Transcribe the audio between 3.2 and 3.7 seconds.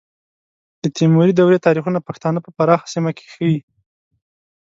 ښیي.